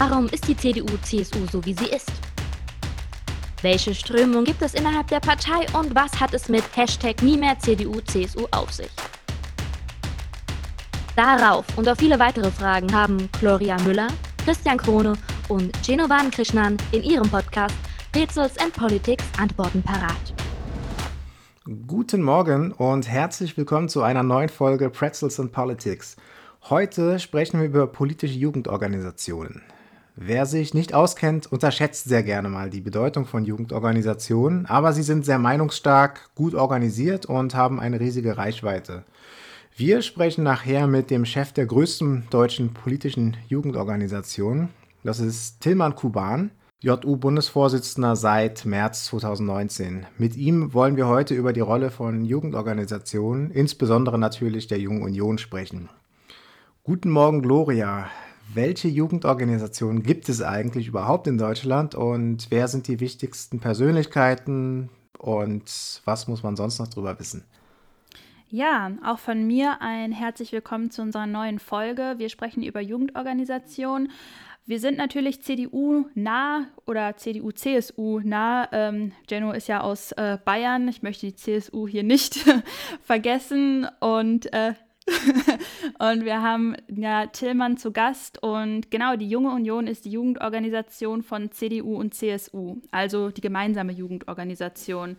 [0.00, 2.10] Warum ist die CDU-CSU so, wie sie ist?
[3.60, 7.58] Welche Strömung gibt es innerhalb der Partei und was hat es mit Hashtag nie mehr
[7.58, 8.88] CDU-CSU auf sich?
[11.14, 14.08] Darauf und auf viele weitere Fragen haben Gloria Müller,
[14.42, 15.18] Christian Krone
[15.50, 17.76] und Genovan Krishnan in ihrem Podcast
[18.16, 20.32] Rätsels and Politics Antworten parat.
[21.86, 26.16] Guten Morgen und herzlich willkommen zu einer neuen Folge Pretzels and Politics.
[26.70, 29.60] Heute sprechen wir über politische Jugendorganisationen.
[30.16, 35.24] Wer sich nicht auskennt, unterschätzt sehr gerne mal die Bedeutung von Jugendorganisationen, aber sie sind
[35.24, 39.04] sehr meinungsstark, gut organisiert und haben eine riesige Reichweite.
[39.76, 44.68] Wir sprechen nachher mit dem Chef der größten deutschen politischen Jugendorganisation.
[45.04, 46.50] Das ist Tilman Kuban,
[46.82, 50.06] JU-Bundesvorsitzender seit März 2019.
[50.18, 55.38] Mit ihm wollen wir heute über die Rolle von Jugendorganisationen, insbesondere natürlich der Jungen Union,
[55.38, 55.88] sprechen.
[56.82, 58.10] Guten Morgen, Gloria.
[58.52, 66.02] Welche Jugendorganisationen gibt es eigentlich überhaupt in Deutschland und wer sind die wichtigsten Persönlichkeiten und
[66.04, 67.44] was muss man sonst noch drüber wissen?
[68.48, 72.14] Ja, auch von mir ein herzlich willkommen zu unserer neuen Folge.
[72.16, 74.10] Wir sprechen über Jugendorganisationen.
[74.66, 78.68] Wir sind natürlich CDU-nah oder CDU-CSU-nah.
[78.72, 80.88] Ähm, Jenno ist ja aus äh, Bayern.
[80.88, 82.44] Ich möchte die CSU hier nicht
[83.02, 83.86] vergessen.
[84.00, 84.74] Und äh,
[85.98, 91.22] und wir haben ja Tillmann zu Gast und genau, die Junge Union ist die Jugendorganisation
[91.22, 95.16] von CDU und CSU, also die gemeinsame Jugendorganisation.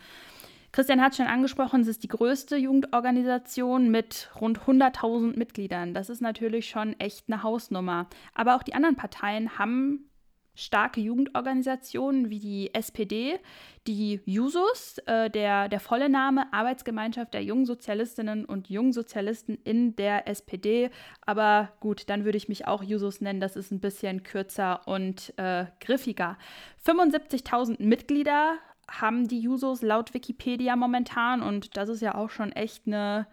[0.72, 5.94] Christian hat schon angesprochen, es ist die größte Jugendorganisation mit rund 100.000 Mitgliedern.
[5.94, 8.08] Das ist natürlich schon echt eine Hausnummer.
[8.34, 10.10] Aber auch die anderen Parteien haben
[10.56, 13.40] starke Jugendorganisationen wie die SPD,
[13.88, 19.96] die Jusos, äh, der, der volle Name Arbeitsgemeinschaft der jungen Sozialistinnen und jungen Sozialisten in
[19.96, 20.90] der SPD.
[21.26, 25.34] Aber gut, dann würde ich mich auch Jusos nennen, das ist ein bisschen kürzer und
[25.38, 26.38] äh, griffiger.
[26.86, 28.58] 75.000 Mitglieder
[28.90, 33.26] haben die Jusos laut Wikipedia momentan und das ist ja auch schon echt eine,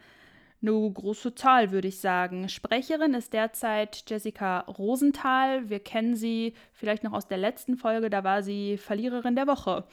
[0.61, 2.49] eine große Zahl, würde ich sagen.
[2.49, 5.69] Sprecherin ist derzeit Jessica Rosenthal.
[5.71, 9.85] Wir kennen sie vielleicht noch aus der letzten Folge, da war sie Verliererin der Woche.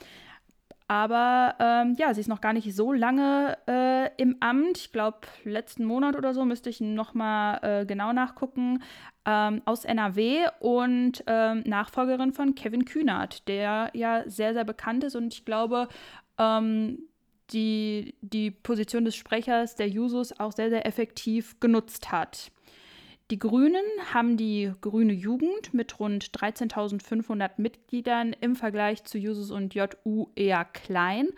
[0.88, 4.78] Aber ähm, ja, sie ist noch gar nicht so lange äh, im Amt.
[4.78, 8.82] Ich glaube, letzten Monat oder so müsste ich nochmal äh, genau nachgucken.
[9.24, 15.16] Ähm, aus NRW und ähm, Nachfolgerin von Kevin Kühnert, der ja sehr, sehr bekannt ist
[15.16, 15.88] und ich glaube,
[16.38, 17.08] ähm,
[17.52, 22.50] die, die Position des Sprechers der Jusos auch sehr, sehr effektiv genutzt hat.
[23.30, 23.84] Die Grünen
[24.14, 30.64] haben die Grüne Jugend mit rund 13.500 Mitgliedern im Vergleich zu Jusos und JU eher
[30.64, 31.28] klein.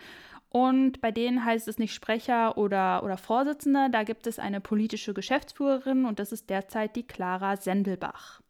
[0.50, 5.14] Und bei denen heißt es nicht Sprecher oder, oder Vorsitzender, da gibt es eine politische
[5.14, 8.40] Geschäftsführerin und das ist derzeit die Clara Sendelbach.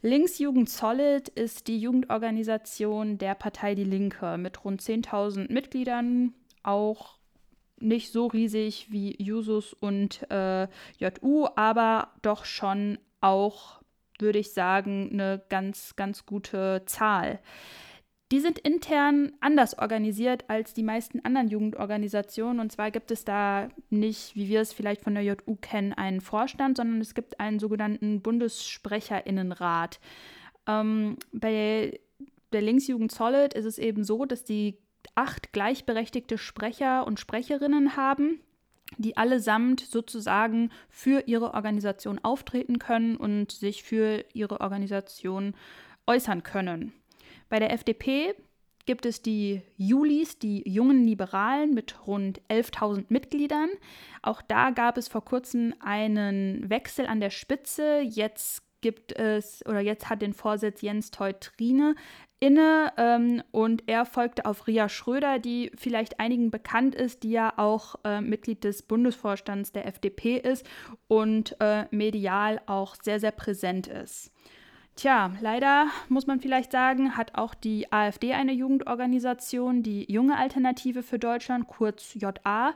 [0.00, 7.18] Linksjugend Solid ist die Jugendorganisation der Partei Die Linke mit rund 10.000 Mitgliedern, auch
[7.78, 13.80] nicht so riesig wie Jusus und äh, JU, aber doch schon auch,
[14.18, 17.40] würde ich sagen, eine ganz, ganz gute Zahl.
[18.32, 22.58] Die sind intern anders organisiert als die meisten anderen Jugendorganisationen.
[22.58, 26.20] Und zwar gibt es da nicht, wie wir es vielleicht von der JU kennen, einen
[26.20, 30.00] Vorstand, sondern es gibt einen sogenannten Bundessprecherinnenrat.
[30.66, 32.00] Ähm, bei
[32.52, 34.78] der Linksjugend Solid ist es eben so, dass die
[35.14, 38.40] acht gleichberechtigte Sprecher und Sprecherinnen haben,
[38.98, 45.54] die allesamt sozusagen für ihre Organisation auftreten können und sich für ihre Organisation
[46.06, 46.92] äußern können.
[47.48, 48.34] Bei der FDP
[48.86, 53.70] gibt es die Julis, die jungen Liberalen mit rund 11.000 Mitgliedern.
[54.22, 58.00] Auch da gab es vor kurzem einen Wechsel an der Spitze.
[58.00, 61.94] Jetzt gibt es oder jetzt hat den Vorsitz Jens Teutrine
[62.40, 67.54] inne ähm, und er folgte auf Ria Schröder, die vielleicht einigen bekannt ist, die ja
[67.56, 70.66] auch äh, Mitglied des Bundesvorstands der FDP ist
[71.08, 74.30] und äh, medial auch sehr, sehr präsent ist.
[74.96, 81.02] Tja, leider muss man vielleicht sagen, hat auch die AfD eine Jugendorganisation, die Junge Alternative
[81.02, 82.74] für Deutschland, kurz JA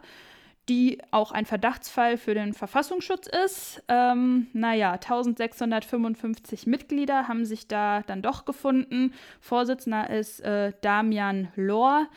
[0.69, 3.83] die auch ein Verdachtsfall für den Verfassungsschutz ist.
[3.89, 9.13] Ähm, naja, 1655 Mitglieder haben sich da dann doch gefunden.
[9.41, 12.09] Vorsitzender ist äh, Damian Lohr.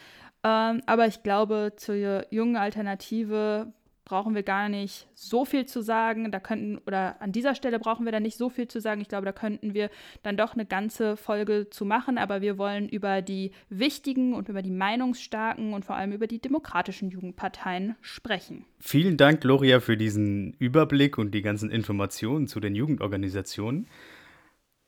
[0.43, 3.71] Ähm, aber ich glaube, zur jungen Alternative
[4.11, 6.33] brauchen wir gar nicht so viel zu sagen.
[6.33, 8.99] Da könnten, oder an dieser Stelle brauchen wir da nicht so viel zu sagen.
[8.99, 9.89] Ich glaube, da könnten wir
[10.21, 12.17] dann doch eine ganze Folge zu machen.
[12.17, 16.39] Aber wir wollen über die wichtigen und über die meinungsstarken und vor allem über die
[16.39, 18.65] demokratischen Jugendparteien sprechen.
[18.79, 23.87] Vielen Dank, Gloria, für diesen Überblick und die ganzen Informationen zu den Jugendorganisationen.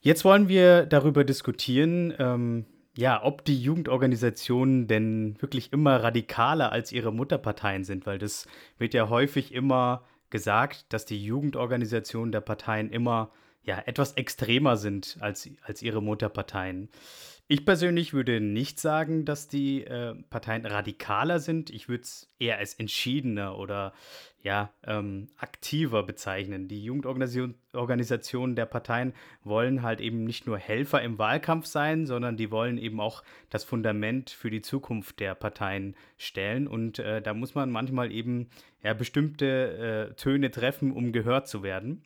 [0.01, 6.91] Jetzt wollen wir darüber diskutieren, ähm, ja, ob die Jugendorganisationen denn wirklich immer radikaler als
[6.91, 8.47] ihre Mutterparteien sind, weil das
[8.77, 13.31] wird ja häufig immer gesagt, dass die Jugendorganisationen der Parteien immer
[13.63, 16.89] ja, etwas extremer sind als, als ihre Mutterparteien.
[17.53, 21.69] Ich persönlich würde nicht sagen, dass die äh, Parteien radikaler sind.
[21.69, 23.93] Ich würde es eher als entschiedener oder
[24.41, 26.67] ja, ähm, aktiver bezeichnen.
[26.67, 29.13] Die Jugendorganisationen der Parteien
[29.43, 33.21] wollen halt eben nicht nur Helfer im Wahlkampf sein, sondern die wollen eben auch
[33.51, 36.67] das Fundament für die Zukunft der Parteien stellen.
[36.67, 38.49] Und äh, da muss man manchmal eben
[38.81, 42.03] ja, bestimmte äh, Töne treffen, um gehört zu werden.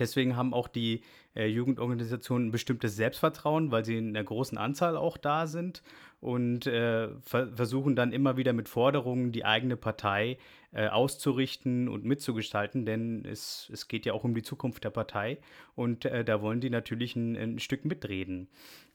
[0.00, 1.02] Deswegen haben auch die
[1.36, 5.82] äh, Jugendorganisationen ein bestimmtes Selbstvertrauen, weil sie in einer großen Anzahl auch da sind
[6.20, 10.38] und äh, ver versuchen dann immer wieder mit Forderungen die eigene Partei
[10.72, 15.38] äh, auszurichten und mitzugestalten, denn es, es geht ja auch um die Zukunft der Partei
[15.74, 18.48] und äh, da wollen die natürlich ein, ein Stück mitreden.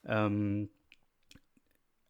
[0.05, 0.69] Ähm,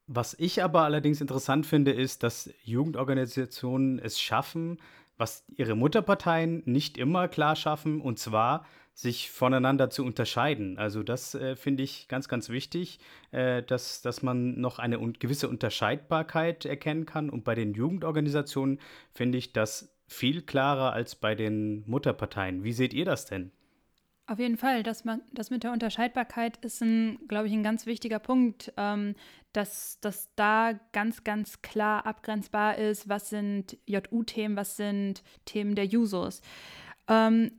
[0.08, 4.78] was ich aber allerdings interessant finde, ist, dass Jugendorganisationen es schaffen,
[5.18, 10.78] was ihre Mutterparteien nicht immer klar schaffen, und zwar sich voneinander zu unterscheiden.
[10.78, 13.00] Also das äh, finde ich ganz, ganz wichtig,
[13.32, 17.30] äh, dass, dass man noch eine un gewisse Unterscheidbarkeit erkennen kann.
[17.30, 18.80] Und bei den Jugendorganisationen
[19.14, 22.64] finde ich das viel klarer als bei den Mutterparteien.
[22.64, 23.52] Wie seht ihr das denn?
[24.28, 25.04] Auf jeden Fall, das,
[25.34, 29.16] das mit der Unterscheidbarkeit ist, ein, glaube ich, ein ganz wichtiger Punkt, ähm,
[29.52, 35.86] dass, dass da ganz, ganz klar abgrenzbar ist, was sind JU-Themen, was sind Themen der
[35.86, 36.42] Jusos.
[37.10, 37.52] Ähm,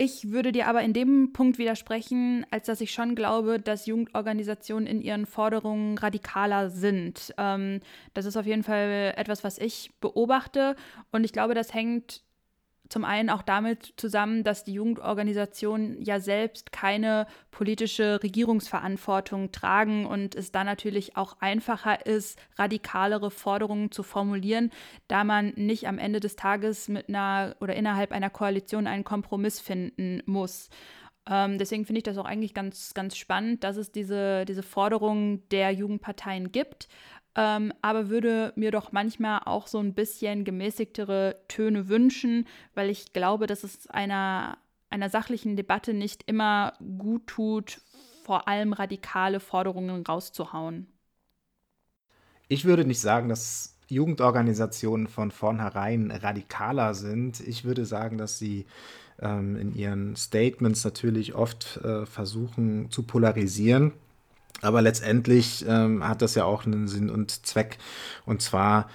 [0.00, 4.86] ich würde dir aber in dem Punkt widersprechen, als dass ich schon glaube, dass Jugendorganisationen
[4.86, 7.34] in ihren Forderungen radikaler sind.
[7.36, 7.80] Ähm,
[8.14, 10.76] das ist auf jeden Fall etwas, was ich beobachte.
[11.10, 12.22] Und ich glaube, das hängt
[12.88, 20.34] zum einen auch damit zusammen, dass die Jugendorganisationen ja selbst keine politische Regierungsverantwortung tragen und
[20.34, 24.70] es dann natürlich auch einfacher ist, radikalere Forderungen zu formulieren,
[25.06, 29.60] da man nicht am Ende des Tages mit einer oder innerhalb einer Koalition einen Kompromiss
[29.60, 30.70] finden muss.
[31.30, 35.46] Ähm, deswegen finde ich das auch eigentlich ganz, ganz spannend, dass es diese, diese Forderungen
[35.50, 36.88] der Jugendparteien gibt
[37.34, 43.12] ähm, aber würde mir doch manchmal auch so ein bisschen gemäßigtere Töne wünschen, weil ich
[43.12, 44.58] glaube, dass es einer,
[44.90, 47.80] einer sachlichen Debatte nicht immer gut tut,
[48.24, 50.86] vor allem radikale Forderungen rauszuhauen.
[52.48, 57.40] Ich würde nicht sagen, dass Jugendorganisationen von vornherein radikaler sind.
[57.40, 58.66] Ich würde sagen, dass sie
[59.20, 63.92] ähm, in ihren Statements natürlich oft äh, versuchen zu polarisieren
[64.62, 67.78] aber letztendlich ähm, hat das ja auch einen Sinn und Zweck.
[68.26, 68.88] Und zwar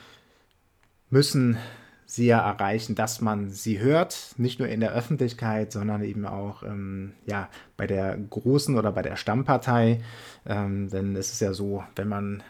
[1.09, 1.57] müssen
[2.05, 6.61] sie ja erreichen, dass man sie hört, nicht nur in der Öffentlichkeit, sondern eben auch
[6.63, 10.01] ähm, ja, bei der großen oder bei der Stammpartei.
[10.45, 12.43] Ähm, denn es ist ja so, wenn man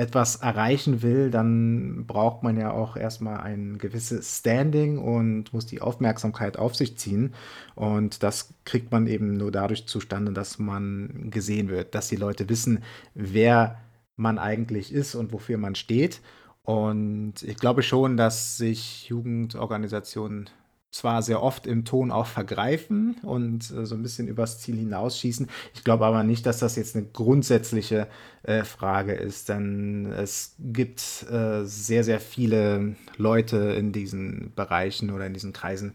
[0.00, 5.82] etwas erreichen will, dann braucht man ja auch erstmal ein gewisses Standing und muss die
[5.82, 7.34] Aufmerksamkeit auf sich ziehen.
[7.74, 12.48] Und das kriegt man eben nur dadurch zustande, dass man gesehen wird, dass die Leute
[12.48, 12.82] wissen,
[13.14, 13.78] wer
[14.16, 16.20] man eigentlich ist und wofür man steht.
[16.62, 20.48] Und ich glaube schon, dass sich Jugendorganisationen
[20.90, 25.48] zwar sehr oft im Ton auch vergreifen und äh, so ein bisschen übers Ziel hinausschießen.
[25.74, 28.08] Ich glaube aber nicht, dass das jetzt eine grundsätzliche
[28.42, 35.26] äh, Frage ist, denn es gibt äh, sehr, sehr viele Leute in diesen Bereichen oder
[35.26, 35.94] in diesen Kreisen.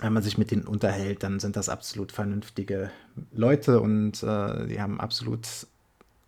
[0.00, 2.90] Wenn man sich mit denen unterhält, dann sind das absolut vernünftige
[3.32, 5.46] Leute und äh, die haben absolut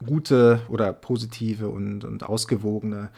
[0.05, 3.11] gute oder positive und, und ausgewogene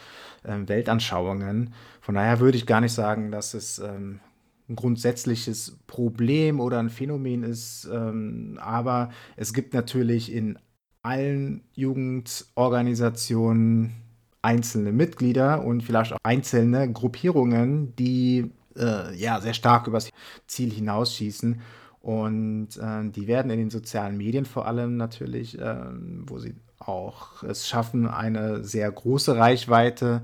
[0.44, 1.74] äh, Weltanschauungen.
[2.00, 4.20] Von daher würde ich gar nicht sagen, dass es ähm,
[4.68, 7.88] ein grundsätzliches Problem oder ein Phänomen ist.
[7.92, 10.58] Ähm, aber es gibt natürlich in
[11.02, 13.94] allen Jugendorganisationen
[14.42, 20.10] einzelne Mitglieder und vielleicht auch einzelne Gruppierungen, die äh, ja sehr stark übers
[20.46, 21.60] Ziel hinausschießen.
[22.00, 25.76] Und äh, die werden in den sozialen Medien vor allem natürlich, äh,
[26.26, 30.22] wo sie auch es schaffen, eine sehr große Reichweite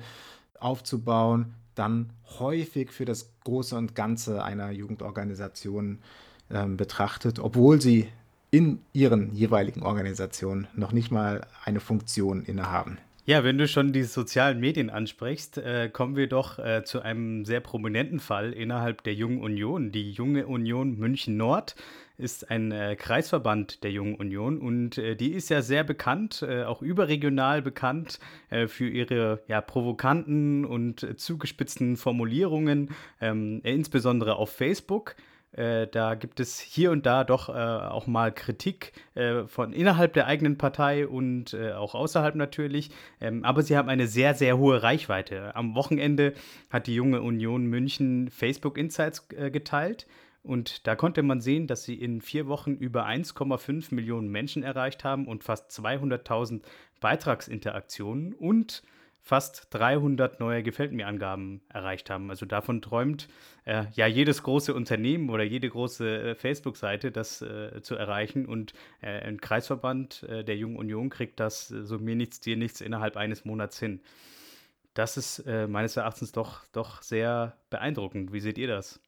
[0.61, 5.99] aufzubauen, dann häufig für das Große und Ganze einer Jugendorganisation
[6.49, 8.09] äh, betrachtet, obwohl sie
[8.51, 12.99] in ihren jeweiligen Organisationen noch nicht mal eine Funktion innehaben.
[13.25, 17.45] Ja, wenn du schon die sozialen Medien ansprichst, äh, kommen wir doch äh, zu einem
[17.45, 19.93] sehr prominenten Fall innerhalb der Jungen Union.
[19.93, 21.77] Die Junge Union München Nord
[22.23, 26.65] ist ein äh, Kreisverband der Jungen Union und äh, die ist ja sehr bekannt, äh,
[26.65, 35.17] auch überregional bekannt äh, für ihre ja, provokanten und zugespitzten Formulierungen, ähm, insbesondere auf Facebook.
[35.53, 40.15] Äh, da gibt es hier und da doch äh, auch mal Kritik äh, von innerhalb
[40.15, 42.91] der eigenen Partei und äh, auch außerhalb natürlich.
[43.21, 45.55] Ähm, aber sie haben eine sehr, sehr hohe Reichweite.
[45.55, 46.33] Am Wochenende
[46.71, 50.07] hat die junge Union München Facebook Insights äh, geteilt.
[50.43, 55.05] Und da konnte man sehen, dass sie in vier Wochen über 1,5 Millionen Menschen erreicht
[55.05, 56.63] haben und fast 200.000
[57.01, 58.83] Beitragsinteraktionen und
[59.23, 62.29] fast 300 neue Gefällt mir Angaben erreicht haben.
[62.29, 63.29] Also davon träumt
[63.65, 68.47] äh, ja jedes große Unternehmen oder jede große äh, Facebook-Seite, das äh, zu erreichen.
[68.47, 72.57] Und äh, ein Kreisverband äh, der Jungen Union kriegt das äh, so mir nichts, dir
[72.57, 74.01] nichts innerhalb eines Monats hin.
[74.95, 78.31] Das ist meines Erachtens doch, doch sehr beeindruckend.
[78.35, 79.01] Wie seht ihr das?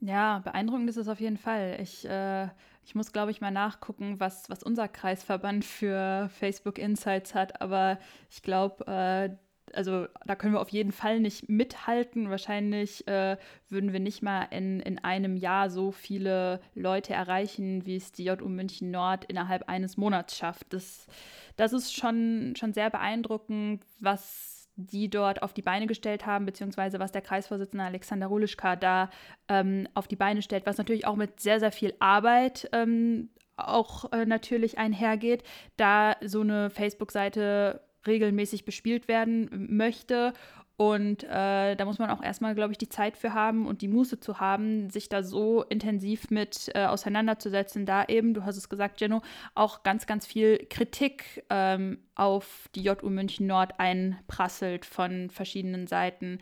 [0.00, 1.78] Ja, beeindruckend ist es auf jeden Fall.
[1.82, 2.48] Ich, äh,
[2.84, 7.60] ich muss, glaube ich, mal nachgucken, was, was unser Kreisverband für Facebook Insights hat.
[7.60, 7.98] Aber
[8.30, 9.30] ich glaube, äh,
[9.74, 12.30] also da können wir auf jeden Fall nicht mithalten.
[12.30, 13.36] Wahrscheinlich äh,
[13.68, 18.24] würden wir nicht mal in, in einem Jahr so viele Leute erreichen, wie es die
[18.24, 20.72] JU München Nord innerhalb eines Monats schafft.
[20.72, 21.08] Das,
[21.56, 27.00] das ist schon, schon sehr beeindruckend, was die dort auf die Beine gestellt haben, beziehungsweise
[27.00, 29.10] was der Kreisvorsitzende Alexander Rulischka da
[29.48, 34.12] ähm, auf die Beine stellt, was natürlich auch mit sehr, sehr viel Arbeit ähm, auch
[34.12, 35.42] äh, natürlich einhergeht,
[35.76, 40.32] da so eine Facebook-Seite regelmäßig bespielt werden möchte
[40.78, 43.88] und äh, da muss man auch erstmal, glaube ich, die Zeit für haben und die
[43.88, 47.84] Muße zu haben, sich da so intensiv mit äh, auseinanderzusetzen.
[47.84, 49.22] Da eben, du hast es gesagt, Jenno,
[49.56, 56.38] auch ganz, ganz viel Kritik ähm, auf die JU München Nord einprasselt von verschiedenen Seiten.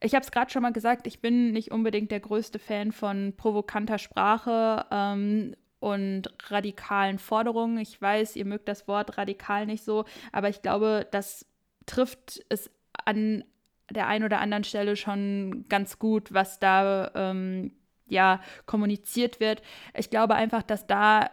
[0.00, 3.34] Ich habe es gerade schon mal gesagt, ich bin nicht unbedingt der größte Fan von
[3.36, 7.78] provokanter Sprache ähm, und radikalen Forderungen.
[7.78, 11.46] Ich weiß, ihr mögt das Wort radikal nicht so, aber ich glaube, das
[11.84, 12.70] trifft es
[13.04, 13.42] an
[13.92, 17.72] der einen oder anderen Stelle schon ganz gut, was da ähm,
[18.06, 19.62] ja kommuniziert wird.
[19.94, 21.30] Ich glaube einfach, dass da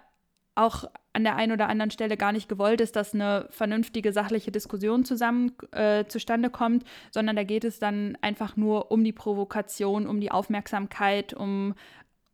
[0.55, 4.51] auch an der einen oder anderen Stelle gar nicht gewollt ist, dass eine vernünftige sachliche
[4.51, 10.05] Diskussion zusammen äh, zustande kommt, sondern da geht es dann einfach nur um die Provokation,
[10.07, 11.75] um die Aufmerksamkeit, um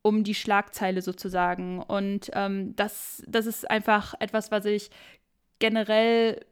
[0.06, 1.82] um die Schlagzeile sozusagen.
[1.82, 4.92] Und ähm, das, das ist einfach etwas, was ich
[5.58, 6.46] generell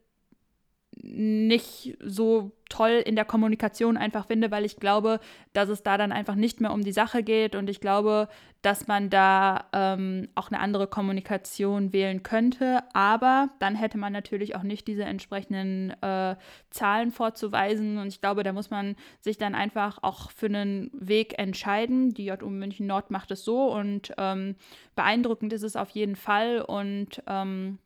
[1.02, 5.20] nicht so toll in der Kommunikation einfach finde, weil ich glaube,
[5.54, 7.56] dass es da dann einfach nicht mehr um die Sache geht.
[7.56, 8.28] Und ich glaube,
[8.64, 14.56] dass man da ähm, auch eine andere Kommunikation wählen könnte, aber dann hätte man natürlich
[14.56, 16.36] auch nicht diese entsprechenden äh,
[16.72, 17.98] Zahlen vorzuweisen.
[17.98, 22.14] Und ich glaube, da muss man sich dann einfach auch für einen Weg entscheiden.
[22.14, 23.72] Die JU München Nord macht es so.
[23.72, 24.56] Und ähm,
[24.96, 26.62] beeindruckend ist es auf jeden Fall.
[26.62, 27.80] Und ähm,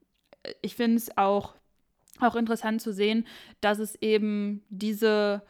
[0.62, 1.56] ich finde es auch
[2.22, 3.26] auch interessant zu sehen,
[3.62, 5.42] dass es eben diese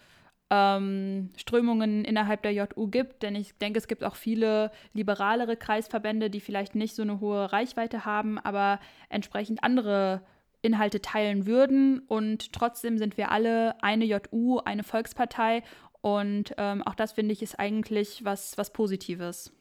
[0.50, 6.30] ähm, Strömungen innerhalb der JU gibt, denn ich denke, es gibt auch viele liberalere Kreisverbände,
[6.30, 10.22] die vielleicht nicht so eine hohe Reichweite haben, aber entsprechend andere
[10.62, 12.00] Inhalte teilen würden.
[12.08, 15.64] Und trotzdem sind wir alle eine JU, eine Volkspartei.
[16.02, 19.52] Und ähm, auch das finde ich ist eigentlich was, was Positives.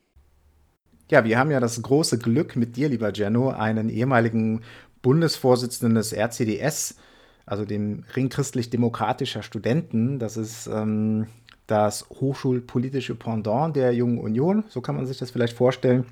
[1.11, 4.63] Ja, wir haben ja das große Glück mit dir, lieber Jenno, einen ehemaligen
[5.07, 6.97] Bundesvorsitzenden des RCDS,
[7.47, 10.19] also dem Ring christlich-demokratischer Studenten.
[10.19, 11.29] Das ist ähm,
[11.69, 16.07] das hochschulpolitische Pendant der Jungen Union, so kann man sich das vielleicht vorstellen.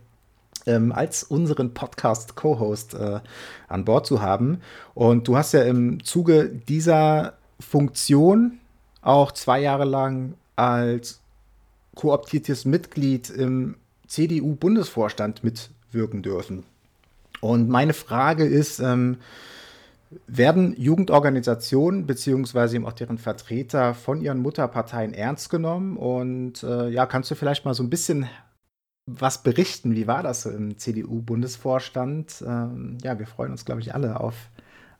[0.65, 3.19] Ähm, als unseren Podcast-Co-Host äh,
[3.67, 4.61] an Bord zu haben.
[4.95, 8.61] Und du hast ja im Zuge dieser Funktion
[9.03, 11.21] auch zwei Jahre lang als
[11.97, 13.75] kooptiertes Mitglied im
[14.07, 16.63] CDU-Bundesvorstand mitwirken dürfen.
[17.45, 19.19] Und meine Frage ist, ähm,
[20.27, 25.99] werden Jugendorganisationen eben auch deren Vertreter von ihren Mutterparteien ernst genommen?
[25.99, 28.31] Und äh, ja, kannst du vielleicht mal so ein bisschen
[29.05, 29.95] was berichten?
[29.95, 32.43] Wie war das im CDU-Bundesvorstand?
[32.47, 34.35] Ähm, ja, wir freuen uns, glaube ich, alle auf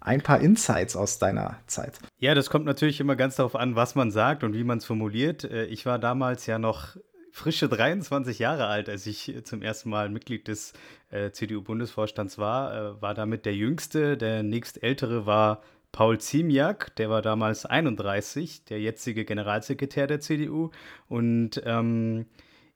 [0.01, 1.99] ein paar Insights aus deiner Zeit.
[2.19, 4.85] Ja, das kommt natürlich immer ganz darauf an, was man sagt und wie man es
[4.85, 5.45] formuliert.
[5.45, 6.97] Äh, ich war damals ja noch
[7.35, 10.73] frische 23 Jahre alt, als ich zum ersten Mal Mitglied des
[11.11, 14.17] äh, CDU-Bundesvorstands war, äh, war damit der jüngste.
[14.17, 15.61] Der nächstältere war
[15.91, 20.71] Paul Ziemiak, der war damals 31, der jetzige Generalsekretär der CDU.
[21.09, 22.27] Und ähm,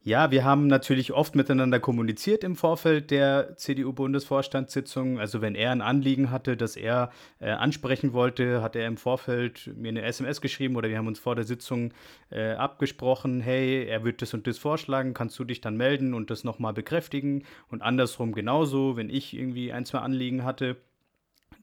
[0.09, 5.21] ja, wir haben natürlich oft miteinander kommuniziert im Vorfeld der CDU-Bundesvorstandssitzung.
[5.21, 7.11] Also wenn er ein Anliegen hatte, das er
[7.41, 11.19] äh, ansprechen wollte, hat er im Vorfeld mir eine SMS geschrieben oder wir haben uns
[11.19, 11.93] vor der Sitzung
[12.31, 16.31] äh, abgesprochen, hey, er wird das und das vorschlagen, kannst du dich dann melden und
[16.31, 17.45] das nochmal bekräftigen?
[17.69, 20.79] Und andersrum genauso, wenn ich irgendwie ein, zwei Anliegen hatte,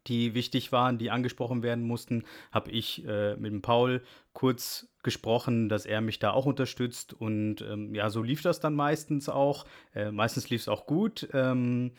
[0.07, 4.01] die wichtig waren, die angesprochen werden mussten, habe ich äh, mit dem Paul
[4.33, 7.13] kurz gesprochen, dass er mich da auch unterstützt.
[7.13, 9.65] Und ähm, ja, so lief das dann meistens auch.
[9.93, 11.29] Äh, meistens lief es auch gut.
[11.33, 11.91] Ähm,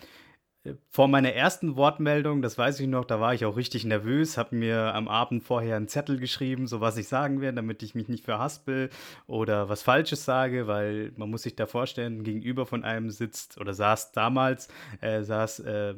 [0.91, 4.57] vor meiner ersten Wortmeldung, das weiß ich noch, da war ich auch richtig nervös, habe
[4.57, 8.09] mir am Abend vorher einen Zettel geschrieben, so was ich sagen werde, damit ich mich
[8.09, 8.91] nicht verhaspel
[9.27, 13.75] oder was Falsches sage, weil man muss sich da vorstellen, gegenüber von einem sitzt oder
[13.75, 14.69] saß damals,
[15.01, 15.95] äh, saß äh,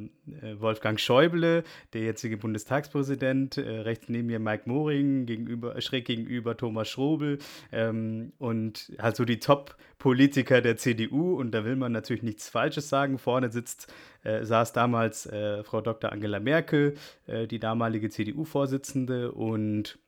[0.58, 6.88] Wolfgang Schäuble, der jetzige Bundestagspräsident, äh, rechts neben mir Mike Moring, gegenüber, schräg gegenüber Thomas
[6.88, 7.38] Schrobel
[7.72, 12.88] ähm, und halt so die Top-Politiker der CDU und da will man natürlich nichts Falsches
[12.88, 13.18] sagen.
[13.18, 13.92] Vorne sitzt
[14.28, 16.12] äh, saß damals äh, Frau Dr.
[16.12, 19.32] Angela Merkel, äh, die damalige CDU-Vorsitzende.
[19.32, 19.98] Und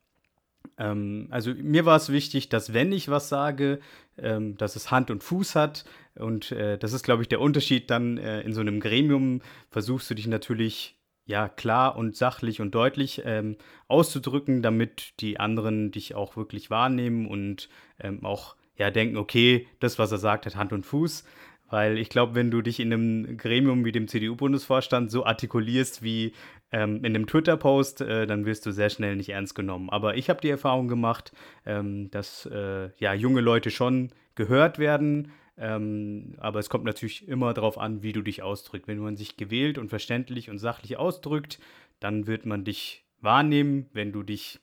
[0.78, 3.80] ähm, also mir war es wichtig, dass wenn ich was sage,
[4.18, 5.84] ähm, dass es Hand und Fuß hat.
[6.16, 9.40] Und äh, das ist, glaube ich, der Unterschied dann äh, in so einem Gremium.
[9.70, 10.96] Versuchst du dich natürlich
[11.26, 17.26] ja, klar und sachlich und deutlich ähm, auszudrücken, damit die anderen dich auch wirklich wahrnehmen
[17.26, 17.68] und
[18.00, 21.24] ähm, auch ja, denken, okay, das, was er sagt, hat Hand und Fuß.
[21.70, 26.32] Weil ich glaube, wenn du dich in einem Gremium wie dem CDU-Bundesvorstand so artikulierst wie
[26.72, 29.88] ähm, in einem Twitter-Post, äh, dann wirst du sehr schnell nicht ernst genommen.
[29.88, 31.32] Aber ich habe die Erfahrung gemacht,
[31.64, 35.32] ähm, dass äh, ja, junge Leute schon gehört werden.
[35.56, 38.88] Ähm, aber es kommt natürlich immer darauf an, wie du dich ausdrückst.
[38.88, 41.60] Wenn man sich gewählt und verständlich und sachlich ausdrückt,
[42.00, 43.88] dann wird man dich wahrnehmen.
[43.92, 44.58] Wenn du dich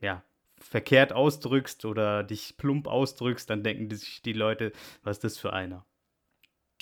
[0.00, 0.22] ja,
[0.56, 5.52] verkehrt ausdrückst oder dich plump ausdrückst, dann denken sich die Leute, was ist das für
[5.52, 5.84] einer?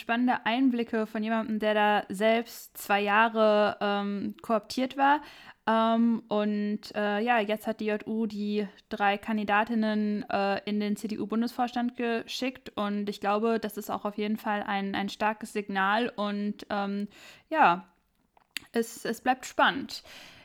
[0.00, 5.20] Spannende Einblicke von jemandem, der da selbst zwei Jahre ähm, kooptiert war.
[5.66, 11.96] Ähm, und äh, ja, jetzt hat die JU die drei Kandidatinnen äh, in den CDU-Bundesvorstand
[11.96, 12.72] geschickt.
[12.74, 16.08] Und ich glaube, das ist auch auf jeden Fall ein, ein starkes Signal.
[16.08, 17.08] Und ähm,
[17.48, 17.86] ja,
[18.72, 20.02] es, es bleibt spannend.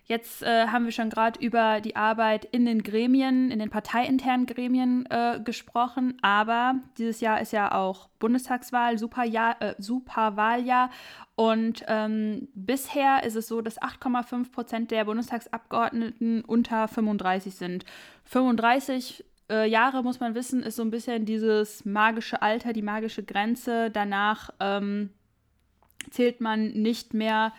[0.08, 4.46] Jetzt äh, haben wir schon gerade über die Arbeit in den Gremien, in den parteiinternen
[4.46, 10.92] Gremien äh, gesprochen, aber dieses Jahr ist ja auch Bundestagswahl, Superjahr, äh, Superwahljahr
[11.36, 17.86] und ähm, bisher ist es so, dass 8,5 Prozent der Bundestagsabgeordneten unter 35 sind.
[18.26, 23.24] 35 äh, Jahre, muss man wissen, ist so ein bisschen dieses magische Alter, die magische
[23.24, 23.90] Grenze.
[23.90, 25.10] Danach ähm,
[26.12, 27.54] zählt man nicht mehr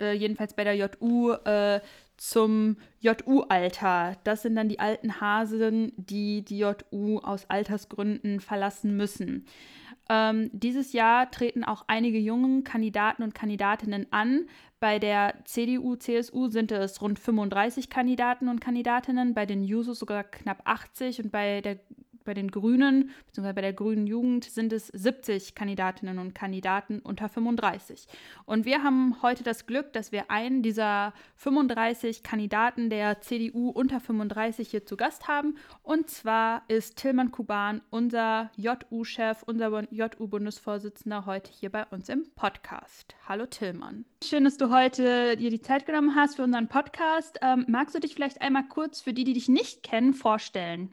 [0.00, 1.80] äh, jedenfalls bei der JU, äh,
[2.16, 4.16] zum JU-Alter.
[4.24, 9.46] Das sind dann die alten Hasen, die die JU aus Altersgründen verlassen müssen.
[10.10, 14.46] Ähm, dieses Jahr treten auch einige jungen Kandidaten und Kandidatinnen an.
[14.80, 20.24] Bei der CDU, CSU sind es rund 35 Kandidaten und Kandidatinnen, bei den Jusos sogar
[20.24, 21.78] knapp 80 und bei der
[22.28, 27.30] bei den Grünen, beziehungsweise bei der Grünen Jugend, sind es 70 Kandidatinnen und Kandidaten unter
[27.30, 28.06] 35.
[28.44, 33.98] Und wir haben heute das Glück, dass wir einen dieser 35 Kandidaten der CDU unter
[33.98, 35.56] 35 hier zu Gast haben.
[35.82, 43.16] Und zwar ist Tilman Kuban, unser JU-Chef, unser JU-Bundesvorsitzender, heute hier bei uns im Podcast.
[43.26, 44.04] Hallo Tillmann.
[44.22, 47.38] Schön, dass du heute dir die Zeit genommen hast für unseren Podcast.
[47.40, 50.92] Ähm, magst du dich vielleicht einmal kurz für die, die dich nicht kennen, vorstellen?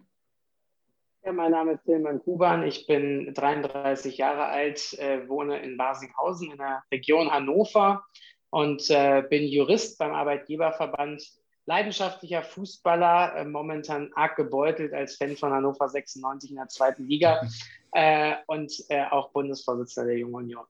[1.25, 2.67] Ja, mein Name ist Tilman Kuban.
[2.67, 8.05] Ich bin 33 Jahre alt, äh, wohne in Barsinghausen in der Region Hannover
[8.51, 11.23] und äh, bin Jurist beim Arbeitgeberverband,
[11.65, 17.41] leidenschaftlicher Fußballer, äh, momentan arg gebeutelt als Fan von Hannover 96 in der zweiten Liga
[17.93, 20.65] äh, und äh, auch Bundesvorsitzender der Jungen Union.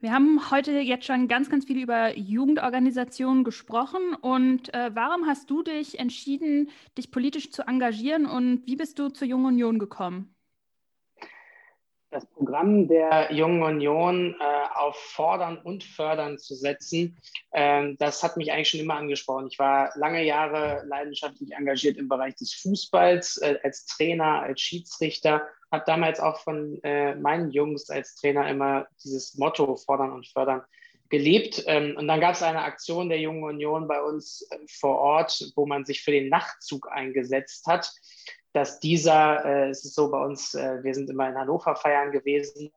[0.00, 4.14] Wir haben heute jetzt schon ganz, ganz viel über Jugendorganisationen gesprochen.
[4.14, 9.08] Und äh, warum hast du dich entschieden, dich politisch zu engagieren und wie bist du
[9.08, 10.36] zur Jungen Union gekommen?
[12.10, 17.18] Das Programm der Jungen Union äh, auf Fordern und Fördern zu setzen,
[17.50, 19.48] äh, das hat mich eigentlich schon immer angesprochen.
[19.50, 25.42] Ich war lange Jahre leidenschaftlich engagiert im Bereich des Fußballs, äh, als Trainer, als Schiedsrichter
[25.70, 30.62] habe damals auch von äh, meinen Jungs als Trainer immer dieses Motto fordern und fördern
[31.08, 31.64] gelebt.
[31.66, 35.52] Ähm, und dann gab es eine Aktion der Jungen Union bei uns äh, vor Ort,
[35.56, 37.92] wo man sich für den Nachtzug eingesetzt hat.
[38.52, 42.12] Dass dieser, äh, es ist so bei uns, äh, wir sind immer in Hannover feiern
[42.12, 42.72] gewesen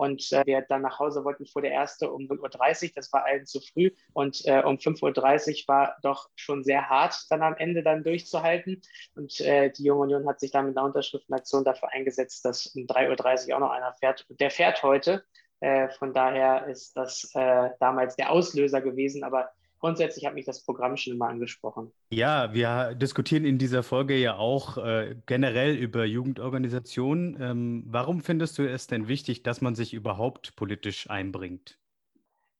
[0.00, 3.26] und äh, wir dann nach Hause wollten, fuhr der erste um 0.30 Uhr, das war
[3.26, 3.90] allen zu früh.
[4.14, 8.80] Und äh, um 5.30 Uhr war doch schon sehr hart, dann am Ende dann durchzuhalten.
[9.14, 12.84] Und äh, die Junge Union hat sich dann mit einer Unterschriftenaktion dafür eingesetzt, dass um
[12.84, 14.24] 3.30 Uhr auch noch einer fährt.
[14.30, 15.22] Und der fährt heute.
[15.60, 19.22] Äh, von daher ist das äh, damals der Auslöser gewesen.
[19.22, 21.92] Aber grundsätzlich hat mich das Programm schon immer angesprochen.
[22.10, 27.36] Ja, wir diskutieren in dieser Folge ja auch äh, generell über Jugendorganisationen.
[27.40, 31.78] Ähm, warum findest du es denn wichtig, dass man sich überhaupt politisch einbringt?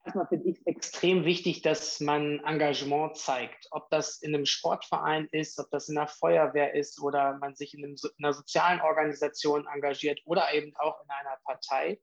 [0.03, 3.69] Erstmal finde ich es extrem wichtig, dass man Engagement zeigt.
[3.71, 7.75] Ob das in einem Sportverein ist, ob das in einer Feuerwehr ist oder man sich
[7.75, 12.01] in, einem, in einer sozialen Organisation engagiert oder eben auch in einer Partei.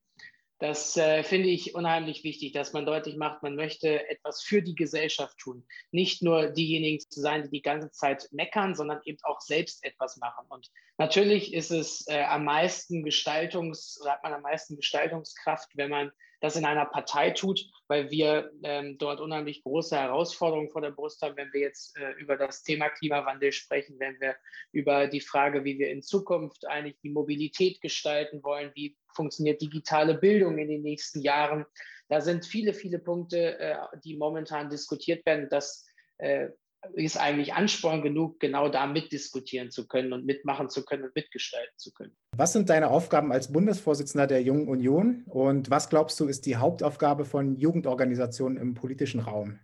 [0.60, 4.74] Das äh, finde ich unheimlich wichtig, dass man deutlich macht, man möchte etwas für die
[4.74, 5.67] Gesellschaft tun.
[5.91, 10.17] Nicht nur diejenigen zu sein, die die ganze Zeit meckern, sondern eben auch selbst etwas
[10.17, 10.46] machen.
[10.50, 15.91] Und natürlich ist es äh, am meisten Gestaltungs, oder hat man am meisten Gestaltungskraft, wenn
[15.91, 20.91] man das in einer Partei tut, weil wir ähm, dort unheimlich große Herausforderungen vor der
[20.91, 24.36] Brust haben, wenn wir jetzt äh, über das Thema Klimawandel sprechen, wenn wir
[24.71, 30.13] über die Frage, wie wir in Zukunft eigentlich die Mobilität gestalten wollen, wie funktioniert digitale
[30.13, 31.65] Bildung in den nächsten Jahren.
[32.08, 35.47] Da sind viele, viele Punkte, äh, die momentan diskutiert werden.
[35.50, 35.86] Das
[36.19, 36.50] äh,
[36.93, 41.78] ist eigentlich Ansporn genug, genau da mitdiskutieren zu können und mitmachen zu können und mitgestalten
[41.78, 42.15] zu können.
[42.36, 46.58] Was sind deine Aufgaben als Bundesvorsitzender der Jungen Union und was glaubst du ist die
[46.58, 49.60] Hauptaufgabe von Jugendorganisationen im politischen Raum?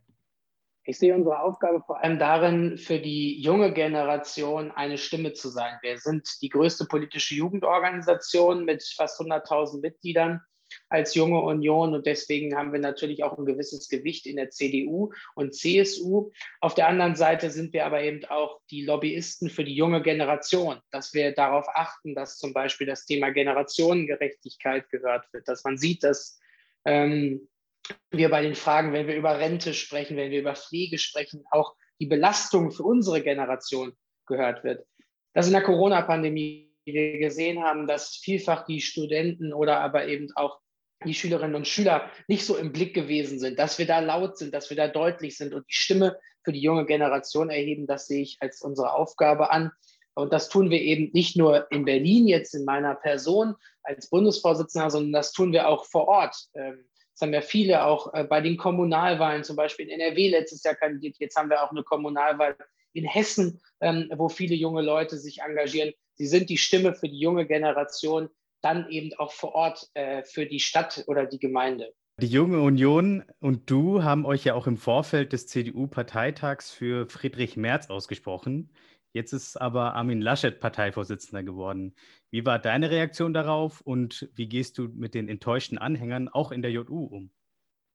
[0.85, 5.77] Ich sehe unsere Aufgabe vor allem darin, für die junge Generation eine Stimme zu sein.
[5.81, 10.41] Wir sind die größte politische Jugendorganisation mit fast 100.000 Mitgliedern
[10.89, 15.11] als junge Union und deswegen haben wir natürlich auch ein gewisses Gewicht in der CDU
[15.35, 16.31] und CSU.
[16.61, 20.79] Auf der anderen Seite sind wir aber eben auch die Lobbyisten für die junge Generation,
[20.91, 26.03] dass wir darauf achten, dass zum Beispiel das Thema Generationengerechtigkeit gehört wird, dass man sieht,
[26.03, 26.39] dass
[26.85, 27.47] ähm,
[28.11, 31.75] wir bei den Fragen, wenn wir über Rente sprechen, wenn wir über Pflege sprechen, auch
[31.99, 33.93] die Belastung für unsere Generation
[34.25, 34.85] gehört wird.
[35.33, 40.59] Dass in der Corona-Pandemie wir gesehen haben, dass vielfach die Studenten oder aber eben auch
[41.05, 44.53] die Schülerinnen und Schüler nicht so im Blick gewesen sind, dass wir da laut sind,
[44.53, 48.21] dass wir da deutlich sind und die Stimme für die junge Generation erheben, das sehe
[48.21, 49.71] ich als unsere Aufgabe an.
[50.15, 54.91] Und das tun wir eben nicht nur in Berlin jetzt in meiner Person als Bundesvorsitzender,
[54.91, 56.35] sondern das tun wir auch vor Ort.
[56.53, 60.63] Ähm, das haben ja viele auch äh, bei den Kommunalwahlen, zum Beispiel in NRW letztes
[60.63, 61.17] Jahr kandidiert.
[61.19, 62.55] Jetzt haben wir auch eine Kommunalwahl
[62.93, 65.93] in Hessen, ähm, wo viele junge Leute sich engagieren.
[66.15, 68.29] Sie sind die Stimme für die junge Generation,
[68.63, 71.93] dann eben auch vor Ort äh, für die Stadt oder die Gemeinde.
[72.19, 77.57] Die Junge Union und du haben euch ja auch im Vorfeld des CDU-Parteitags für Friedrich
[77.57, 78.71] Merz ausgesprochen.
[79.13, 81.95] Jetzt ist aber Armin Laschet Parteivorsitzender geworden.
[82.31, 86.61] Wie war deine Reaktion darauf und wie gehst du mit den enttäuschten Anhängern auch in
[86.61, 87.31] der JU um?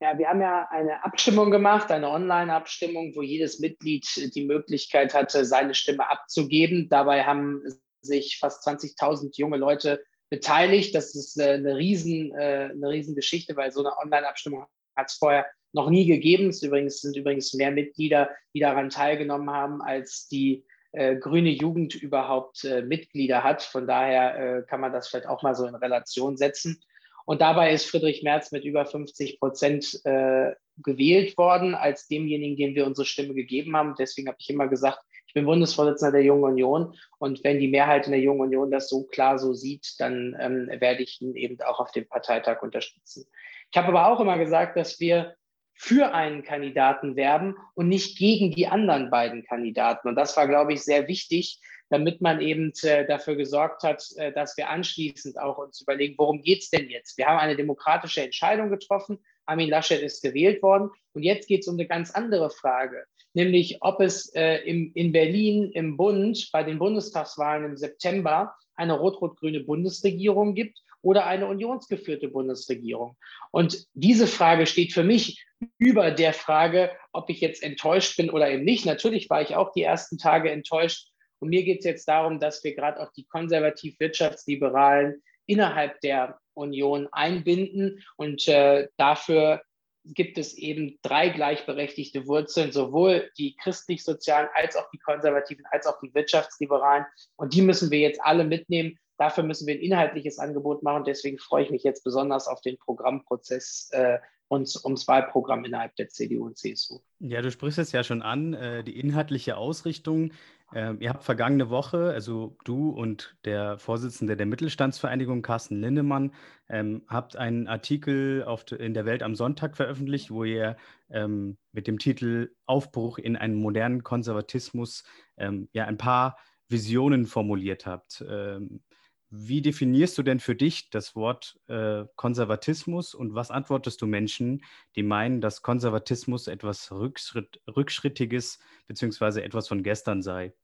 [0.01, 5.45] Ja, wir haben ja eine Abstimmung gemacht, eine Online-Abstimmung, wo jedes Mitglied die Möglichkeit hatte,
[5.45, 6.89] seine Stimme abzugeben.
[6.89, 7.63] Dabei haben
[8.01, 10.95] sich fast 20.000 junge Leute beteiligt.
[10.95, 15.47] Das ist äh, eine, riesen, äh, eine Riesengeschichte, weil so eine Online-Abstimmung hat es vorher
[15.73, 16.49] noch nie gegeben.
[16.49, 21.95] Es übrigens, sind übrigens mehr Mitglieder, die daran teilgenommen haben, als die äh, grüne Jugend
[21.95, 23.63] überhaupt äh, Mitglieder hat.
[23.63, 26.81] Von daher äh, kann man das vielleicht auch mal so in Relation setzen.
[27.27, 32.75] Und dabei ist Friedrich Merz mit über 50 Prozent äh, gewählt worden als demjenigen, dem
[32.75, 33.95] wir unsere Stimme gegeben haben.
[33.99, 38.07] Deswegen habe ich immer gesagt, ich bin Bundesvorsitzender der Jungen Union und wenn die Mehrheit
[38.07, 41.61] in der Jungen Union das so klar so sieht, dann ähm, werde ich ihn eben
[41.61, 43.27] auch auf dem Parteitag unterstützen.
[43.71, 45.35] Ich habe aber auch immer gesagt, dass wir
[45.75, 50.09] für einen Kandidaten werben und nicht gegen die anderen beiden Kandidaten.
[50.09, 51.61] Und das war, glaube ich, sehr wichtig,
[51.91, 56.41] damit man eben äh, dafür gesorgt hat, äh, dass wir anschließend auch uns überlegen, worum
[56.41, 57.19] geht es denn jetzt?
[57.19, 59.19] Wir haben eine demokratische Entscheidung getroffen.
[59.49, 60.91] Armin Laschet ist gewählt worden.
[61.13, 63.05] Und jetzt geht es um eine ganz andere Frage
[63.39, 68.99] nämlich ob es äh, im, in Berlin im Bund bei den Bundestagswahlen im September eine
[68.99, 73.17] rot-rot-grüne Bundesregierung gibt oder eine unionsgeführte Bundesregierung.
[73.53, 75.45] Und diese Frage steht für mich
[75.79, 78.85] über der Frage, ob ich jetzt enttäuscht bin oder eben nicht.
[78.87, 81.09] Natürlich war ich auch die ersten Tage enttäuscht.
[81.41, 87.09] Und mir geht es jetzt darum, dass wir gerade auch die konservativ-wirtschaftsliberalen innerhalb der Union
[87.13, 89.63] einbinden und äh, dafür
[90.05, 95.99] gibt es eben drei gleichberechtigte Wurzeln, sowohl die christlich-sozialen als auch die konservativen, als auch
[96.01, 97.05] die wirtschaftsliberalen.
[97.37, 98.99] Und die müssen wir jetzt alle mitnehmen.
[99.19, 101.05] Dafür müssen wir ein inhaltliches Angebot machen.
[101.05, 106.09] Deswegen freue ich mich jetzt besonders auf den Programmprozess äh, und ums Wahlprogramm innerhalb der
[106.09, 107.01] CDU und CSU.
[107.19, 110.33] Ja, du sprichst es ja schon an, äh, die inhaltliche Ausrichtung.
[110.75, 116.35] Ähm, ihr habt vergangene Woche, also du und der Vorsitzende der Mittelstandsvereinigung, Carsten Lindemann,
[116.69, 120.77] ähm, habt einen Artikel auf, in der Welt am Sonntag veröffentlicht, wo ihr
[121.09, 125.05] ähm, mit dem Titel Aufbruch in einen modernen Konservatismus
[125.39, 126.37] ähm, ja ein paar
[126.69, 128.23] Visionen formuliert habt.
[128.29, 128.83] Ähm,
[129.31, 134.65] wie definierst du denn für dich das Wort äh, Konservatismus und was antwortest du Menschen,
[134.97, 139.41] die meinen, dass Konservatismus etwas Rückschritt, Rückschrittiges bzw.
[139.41, 140.55] etwas von gestern sei?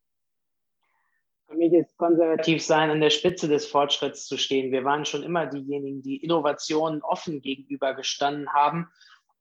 [1.46, 4.72] Für mich ist konservativ sein an der Spitze des Fortschritts zu stehen.
[4.72, 8.88] Wir waren schon immer diejenigen, die Innovationen offen gegenüber gestanden haben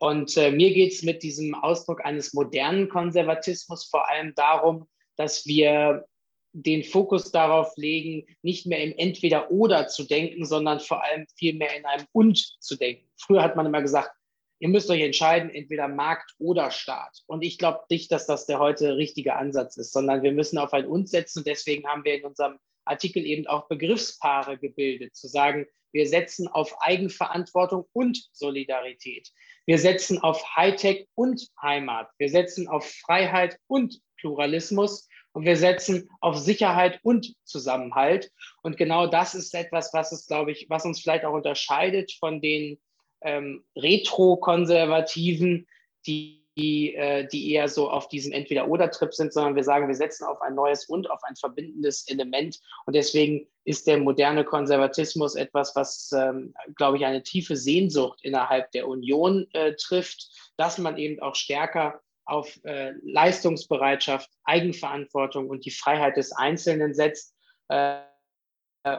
[0.03, 5.45] Und äh, mir geht es mit diesem Ausdruck eines modernen Konservatismus vor allem darum, dass
[5.45, 6.05] wir
[6.53, 11.85] den Fokus darauf legen, nicht mehr im Entweder-Oder zu denken, sondern vor allem vielmehr in
[11.85, 13.07] einem Und zu denken.
[13.17, 14.11] Früher hat man immer gesagt,
[14.59, 17.23] ihr müsst euch entscheiden, entweder Markt oder Staat.
[17.25, 20.73] Und ich glaube nicht, dass das der heute richtige Ansatz ist, sondern wir müssen auf
[20.73, 21.39] ein Und setzen.
[21.39, 26.47] Und deswegen haben wir in unserem Artikel eben auch Begriffspaare gebildet, zu sagen, wir setzen
[26.47, 29.29] auf Eigenverantwortung und Solidarität.
[29.65, 32.09] Wir setzen auf Hightech und Heimat.
[32.17, 38.31] Wir setzen auf Freiheit und Pluralismus und wir setzen auf Sicherheit und Zusammenhalt.
[38.61, 42.39] Und genau das ist etwas, was es, glaube ich, was uns vielleicht auch unterscheidet von
[42.39, 42.79] den
[43.21, 45.67] ähm, Retro-Konservativen,
[46.05, 50.25] die, die, äh, die eher so auf diesem Entweder-Oder-Trip sind, sondern wir sagen, wir setzen
[50.25, 52.59] auf ein neues und auf ein verbindendes Element.
[52.85, 58.71] Und deswegen ist der moderne Konservatismus etwas, was, ähm, glaube ich, eine tiefe Sehnsucht innerhalb
[58.71, 65.71] der Union äh, trifft, dass man eben auch stärker auf äh, Leistungsbereitschaft, Eigenverantwortung und die
[65.71, 67.35] Freiheit des Einzelnen setzt
[67.69, 67.99] äh,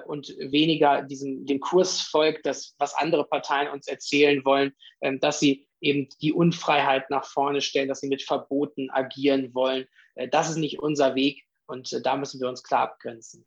[0.07, 5.41] und weniger diesem, dem Kurs folgt, das, was andere Parteien uns erzählen wollen, äh, dass
[5.41, 9.87] sie eben die Unfreiheit nach vorne stellen, dass sie mit Verboten agieren wollen.
[10.15, 13.45] Äh, das ist nicht unser Weg und äh, da müssen wir uns klar abgrenzen.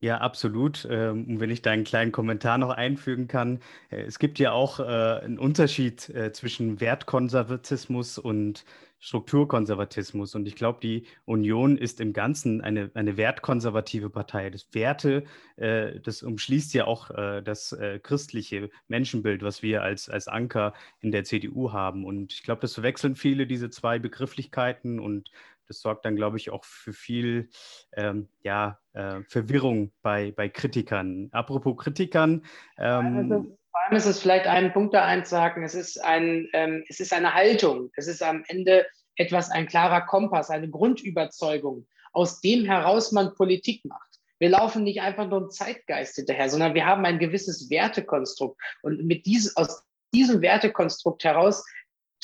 [0.00, 0.86] Ja, absolut.
[0.90, 4.52] Ähm, und wenn ich da einen kleinen Kommentar noch einfügen kann, äh, es gibt ja
[4.52, 8.64] auch einen Unterschied zwischen Wertkonservatismus und
[9.04, 10.34] Strukturkonservatismus.
[10.34, 14.48] Und ich glaube, die Union ist im Ganzen eine, eine wertkonservative Partei.
[14.48, 15.24] Das Werte,
[15.56, 20.72] äh, das umschließt ja auch äh, das äh, christliche Menschenbild, was wir als, als Anker
[21.00, 22.06] in der CDU haben.
[22.06, 24.98] Und ich glaube, das verwechseln viele, diese zwei Begrifflichkeiten.
[24.98, 25.30] Und
[25.68, 27.50] das sorgt dann, glaube ich, auch für viel
[27.96, 31.28] ähm, ja, äh, Verwirrung bei, bei Kritikern.
[31.32, 32.44] Apropos Kritikern.
[32.78, 36.84] Ähm, also vor allem ist es vielleicht einen Punkt da einzuhaken, es ist, ein, ähm,
[36.88, 42.40] es ist eine Haltung, es ist am Ende etwas, ein klarer Kompass, eine Grundüberzeugung, aus
[42.40, 44.14] dem heraus man Politik macht.
[44.38, 48.60] Wir laufen nicht einfach nur im Zeitgeist hinterher, sondern wir haben ein gewisses Wertekonstrukt.
[48.82, 51.64] Und mit diesem, aus diesem Wertekonstrukt heraus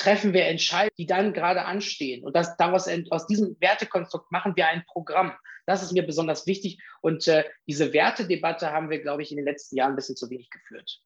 [0.01, 2.25] treffen wir Entscheidungen, die dann gerade anstehen.
[2.25, 5.33] Und das, daraus, aus diesem Wertekonstrukt machen wir ein Programm.
[5.67, 6.79] Das ist mir besonders wichtig.
[7.03, 10.31] Und äh, diese Wertedebatte haben wir, glaube ich, in den letzten Jahren ein bisschen zu
[10.31, 11.03] wenig geführt.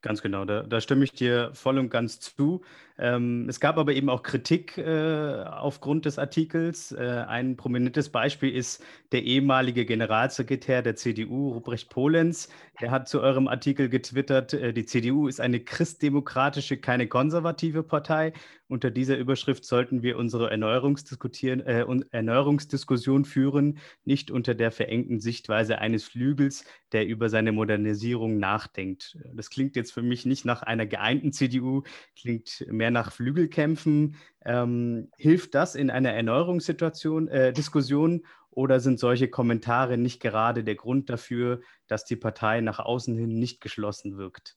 [0.00, 2.62] Ganz genau, da, da, stimme ich dir voll und ganz zu.
[2.98, 6.92] Ähm, es gab aber eben auch Kritik äh, aufgrund des Artikels.
[6.92, 12.48] Äh, ein prominentes Beispiel ist der ehemalige Generalsekretär der CDU, Ruprecht Polenz.
[12.80, 18.32] Der hat zu eurem Artikel getwittert, äh, die CDU ist eine christdemokratische, keine konservative Partei.
[18.68, 20.54] Unter dieser Überschrift sollten wir unsere äh,
[22.10, 29.18] Erneuerungsdiskussion führen, nicht unter der verengten Sichtweise eines Flügels, der über seine Modernisierung nachdenkt.
[29.34, 31.82] Das klingt jetzt für mich nicht nach einer geeinten CDU,
[32.16, 34.16] klingt mehr nach Flügelkämpfen.
[34.44, 40.74] Ähm, hilft das in einer Erneuerungssituation, äh, Diskussion oder sind solche Kommentare nicht gerade der
[40.74, 44.56] Grund dafür, dass die Partei nach außen hin nicht geschlossen wirkt?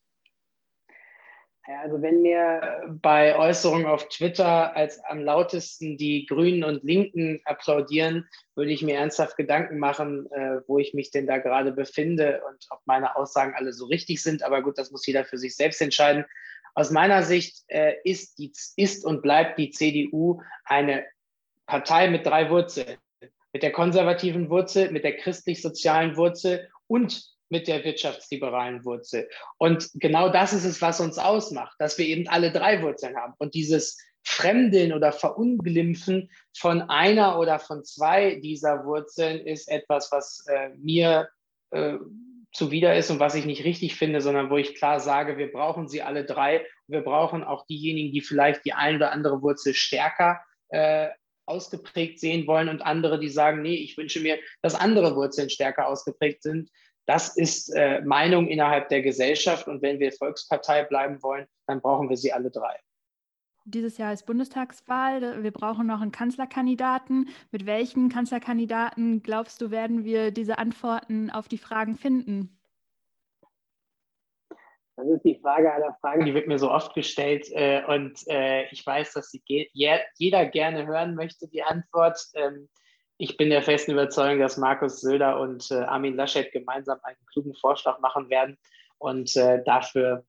[1.67, 7.41] Ja, also wenn mir bei Äußerungen auf Twitter als am lautesten die Grünen und Linken
[7.45, 12.43] applaudieren, würde ich mir ernsthaft Gedanken machen, äh, wo ich mich denn da gerade befinde
[12.47, 14.43] und ob meine Aussagen alle so richtig sind.
[14.43, 16.25] Aber gut, das muss jeder für sich selbst entscheiden.
[16.75, 21.05] Aus meiner Sicht äh, ist, die, ist und bleibt die CDU eine
[21.65, 22.97] Partei mit drei Wurzeln.
[23.53, 29.29] Mit der konservativen Wurzel, mit der christlich-sozialen Wurzel und mit der wirtschaftsliberalen Wurzel.
[29.57, 33.33] Und genau das ist es, was uns ausmacht, dass wir eben alle drei Wurzeln haben.
[33.37, 40.43] Und dieses Fremdeln oder Verunglimpfen von einer oder von zwei dieser Wurzeln ist etwas, was
[40.47, 41.29] äh, mir
[41.69, 41.93] äh,
[42.55, 45.87] zuwider ist und was ich nicht richtig finde, sondern wo ich klar sage, wir brauchen
[45.87, 46.65] sie alle drei.
[46.87, 51.09] Wir brauchen auch diejenigen, die vielleicht die ein oder andere Wurzel stärker äh,
[51.45, 55.87] ausgeprägt sehen wollen und andere, die sagen, nee, ich wünsche mir, dass andere Wurzeln stärker
[55.87, 56.69] ausgeprägt sind.
[57.05, 59.67] Das ist äh, Meinung innerhalb der Gesellschaft.
[59.67, 62.79] Und wenn wir Volkspartei bleiben wollen, dann brauchen wir sie alle drei.
[63.67, 65.41] Dieses Jahr ist Bundestagswahl.
[65.41, 67.29] Wir brauchen noch einen Kanzlerkandidaten.
[67.51, 72.55] Mit welchen Kanzlerkandidaten glaubst du, werden wir diese Antworten auf die Fragen finden?
[74.95, 77.47] Das ist die Frage aller Fragen, die wird mir so oft gestellt.
[77.53, 79.41] Äh, und äh, ich weiß, dass sie
[79.73, 82.19] jeder gerne hören möchte, die Antwort.
[82.35, 82.69] Ähm,
[83.17, 87.55] ich bin der festen Überzeugung, dass Markus Söder und äh, Armin Laschet gemeinsam einen klugen
[87.55, 88.59] Vorschlag machen werden.
[88.99, 90.23] Und äh, dafür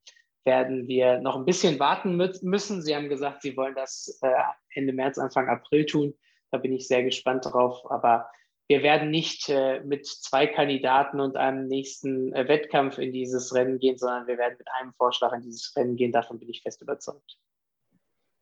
[0.47, 2.81] werden wir noch ein bisschen warten müssen.
[2.81, 4.31] Sie haben gesagt, Sie wollen das äh,
[4.73, 6.15] Ende März, Anfang April tun.
[6.49, 7.91] Da bin ich sehr gespannt drauf.
[7.91, 8.27] Aber
[8.67, 13.77] wir werden nicht äh, mit zwei Kandidaten und einem nächsten äh, Wettkampf in dieses Rennen
[13.77, 16.11] gehen, sondern wir werden mit einem Vorschlag in dieses Rennen gehen.
[16.11, 17.37] Davon bin ich fest überzeugt.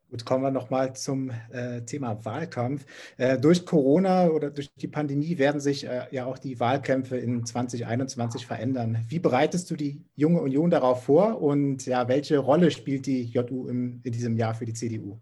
[0.10, 2.86] Gut, kommen wir nochmal zum äh, Thema Wahlkampf.
[3.18, 7.44] Äh, durch Corona oder durch die Pandemie werden sich äh, ja auch die Wahlkämpfe in
[7.44, 9.04] 2021 verändern.
[9.10, 13.68] Wie bereitest du die junge Union darauf vor und ja, welche Rolle spielt die JU
[13.68, 15.20] im, in diesem Jahr für die CDU?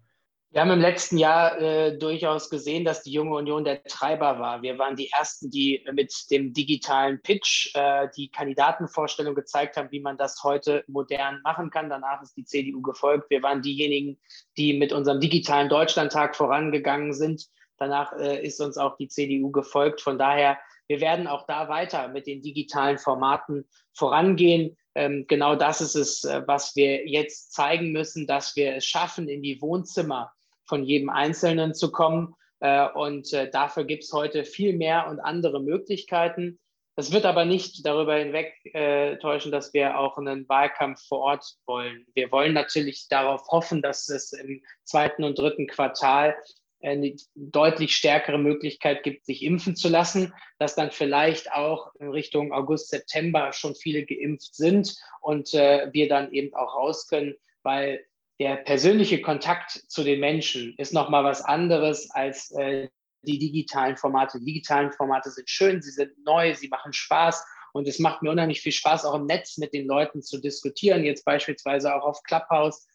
[0.54, 4.62] Wir haben im letzten Jahr äh, durchaus gesehen, dass die Junge Union der Treiber war.
[4.62, 9.98] Wir waren die Ersten, die mit dem digitalen Pitch äh, die Kandidatenvorstellung gezeigt haben, wie
[9.98, 11.90] man das heute modern machen kann.
[11.90, 13.30] Danach ist die CDU gefolgt.
[13.30, 14.16] Wir waren diejenigen,
[14.56, 17.48] die mit unserem digitalen Deutschlandtag vorangegangen sind.
[17.78, 20.02] Danach äh, ist uns auch die CDU gefolgt.
[20.02, 25.80] Von daher, wir werden auch da weiter mit den digitalen Formaten vorangehen ähm, genau das
[25.80, 30.32] ist es, äh, was wir jetzt zeigen müssen, dass wir es schaffen, in die Wohnzimmer
[30.66, 32.34] von jedem Einzelnen zu kommen.
[32.60, 36.58] Äh, und äh, dafür gibt es heute viel mehr und andere Möglichkeiten.
[36.96, 41.44] Das wird aber nicht darüber hinweg äh, täuschen, dass wir auch einen Wahlkampf vor Ort
[41.66, 42.06] wollen.
[42.14, 46.36] Wir wollen natürlich darauf hoffen, dass es im zweiten und dritten Quartal
[46.84, 52.52] eine deutlich stärkere Möglichkeit gibt, sich impfen zu lassen, dass dann vielleicht auch in Richtung
[52.52, 58.04] August, September schon viele geimpft sind und äh, wir dann eben auch raus können, weil
[58.40, 62.88] der persönliche Kontakt zu den Menschen ist nochmal was anderes als äh,
[63.22, 64.38] die digitalen Formate.
[64.38, 68.30] Die digitalen Formate sind schön, sie sind neu, sie machen Spaß und es macht mir
[68.30, 72.22] unheimlich viel Spaß, auch im Netz mit den Leuten zu diskutieren, jetzt beispielsweise auch auf
[72.22, 72.86] Clubhouse.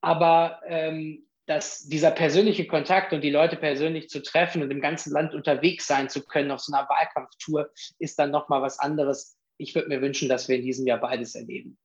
[0.00, 5.12] Aber ähm, dass dieser persönliche Kontakt und die Leute persönlich zu treffen und im ganzen
[5.12, 9.36] Land unterwegs sein zu können auf so einer Wahlkampftour, ist dann nochmal was anderes.
[9.58, 11.78] Ich würde mir wünschen, dass wir in diesem Jahr beides erleben.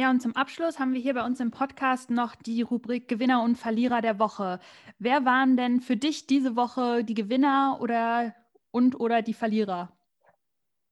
[0.00, 3.42] Ja, und zum Abschluss haben wir hier bei uns im Podcast noch die Rubrik Gewinner
[3.42, 4.58] und Verlierer der Woche.
[4.98, 8.34] Wer waren denn für dich diese Woche die Gewinner oder
[8.70, 9.92] und oder die Verlierer?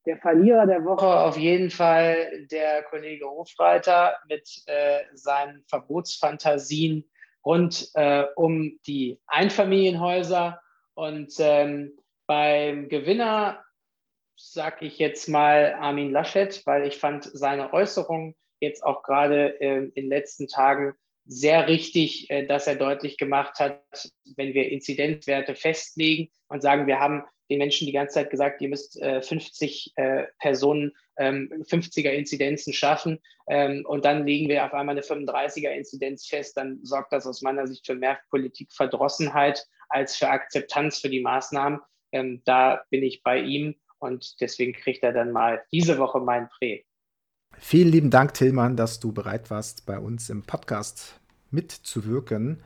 [0.05, 7.09] Der Verlierer der Woche auf jeden Fall der Kollege Hofreiter mit äh, seinen Verbotsfantasien
[7.47, 10.61] rund äh, um die Einfamilienhäuser.
[10.93, 13.65] Und ähm, beim Gewinner
[14.37, 19.77] sage ich jetzt mal Armin Laschet, weil ich fand seine Äußerung jetzt auch gerade äh,
[19.77, 20.95] in den letzten Tagen
[21.25, 23.83] sehr richtig, äh, dass er deutlich gemacht hat,
[24.37, 28.69] wenn wir Inzidenzwerte festlegen und sagen, wir haben den Menschen die ganze Zeit gesagt, ihr
[28.69, 34.75] müsst äh, 50 äh, Personen, ähm, 50er Inzidenzen schaffen ähm, und dann legen wir auf
[34.75, 40.17] einmal eine 35er Inzidenz fest, dann sorgt das aus meiner Sicht für mehr Politikverdrossenheit als
[40.17, 41.81] für Akzeptanz für die Maßnahmen.
[42.13, 46.49] Ähm, da bin ich bei ihm und deswegen kriegt er dann mal diese Woche mein
[46.49, 46.85] Prä.
[47.57, 52.63] Vielen lieben Dank, Tillmann, dass du bereit warst, bei uns im Podcast mitzuwirken.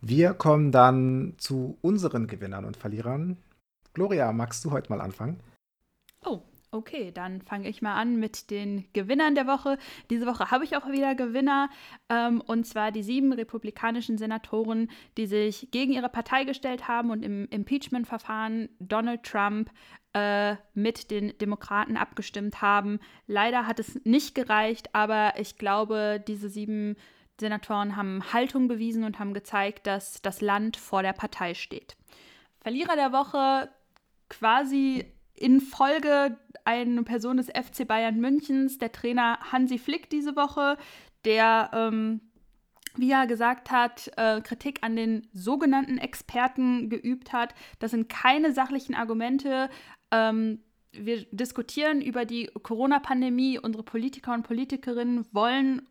[0.00, 3.38] Wir kommen dann zu unseren Gewinnern und Verlierern.
[3.94, 5.40] Gloria, magst du heute mal anfangen?
[6.24, 6.42] Oh,
[6.74, 9.78] okay, dann fange ich mal an mit den Gewinnern der Woche.
[10.10, 11.70] Diese Woche habe ich auch wieder Gewinner,
[12.08, 17.22] ähm, und zwar die sieben republikanischen Senatoren, die sich gegen ihre Partei gestellt haben und
[17.22, 19.70] im Impeachment-Verfahren Donald Trump
[20.12, 22.98] äh, mit den Demokraten abgestimmt haben.
[23.26, 26.96] Leider hat es nicht gereicht, aber ich glaube, diese sieben
[27.40, 31.96] Senatoren haben Haltung bewiesen und haben gezeigt, dass das Land vor der Partei steht.
[32.60, 33.70] Verlierer der Woche
[34.28, 40.76] quasi in Folge eine Person des FC Bayern Münchens, der Trainer Hansi Flick diese Woche,
[41.24, 42.20] der, ähm,
[42.96, 47.54] wie er gesagt hat, äh, Kritik an den sogenannten Experten geübt hat.
[47.80, 49.68] Das sind keine sachlichen Argumente.
[50.10, 50.60] Ähm,
[50.92, 53.58] wir diskutieren über die Corona-Pandemie.
[53.58, 55.82] Unsere Politiker und Politikerinnen wollen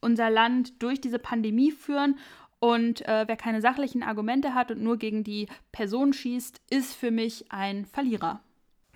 [0.00, 2.18] unser Land durch diese Pandemie führen.
[2.58, 7.10] Und äh, wer keine sachlichen Argumente hat und nur gegen die Person schießt, ist für
[7.10, 8.40] mich ein Verlierer.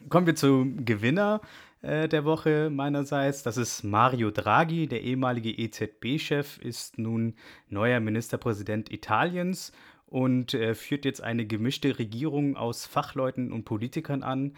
[0.08, 1.40] Kommen wir zum Gewinner
[1.82, 3.42] äh, der Woche meinerseits.
[3.42, 7.34] Das ist Mario Draghi, der ehemalige EZB-Chef, ist nun
[7.68, 9.72] neuer Ministerpräsident Italiens
[10.06, 14.56] und äh, führt jetzt eine gemischte Regierung aus Fachleuten und Politikern an.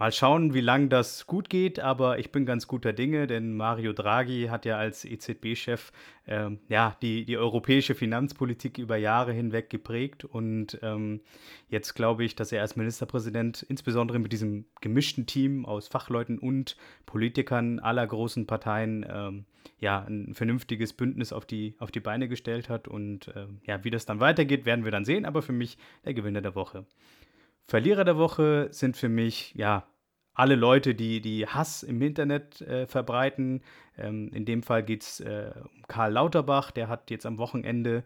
[0.00, 3.92] Mal schauen, wie lange das gut geht, aber ich bin ganz guter Dinge, denn Mario
[3.92, 5.92] Draghi hat ja als EZB-Chef
[6.26, 11.20] ähm, ja, die, die europäische Finanzpolitik über Jahre hinweg geprägt und ähm,
[11.68, 16.78] jetzt glaube ich, dass er als Ministerpräsident insbesondere mit diesem gemischten Team aus Fachleuten und
[17.04, 19.44] Politikern aller großen Parteien ähm,
[19.80, 23.90] ja, ein vernünftiges Bündnis auf die, auf die Beine gestellt hat und äh, ja, wie
[23.90, 26.86] das dann weitergeht, werden wir dann sehen, aber für mich der Gewinner der Woche.
[27.70, 29.86] Verlierer der Woche sind für mich, ja,
[30.40, 33.62] alle Leute, die, die Hass im Internet äh, verbreiten.
[33.98, 38.04] Ähm, in dem Fall geht es äh, um Karl Lauterbach, der hat jetzt am Wochenende